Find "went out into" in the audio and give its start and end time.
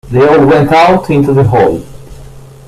0.47-1.31